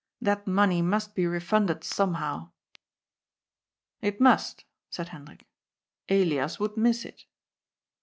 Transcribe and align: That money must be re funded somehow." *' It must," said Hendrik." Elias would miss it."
That 0.19 0.47
money 0.47 0.81
must 0.81 1.13
be 1.13 1.27
re 1.27 1.39
funded 1.39 1.83
somehow." 1.83 2.49
*' 3.23 3.27
It 4.01 4.19
must," 4.19 4.65
said 4.89 5.09
Hendrik." 5.09 5.45
Elias 6.09 6.59
would 6.59 6.75
miss 6.75 7.05
it." 7.05 7.25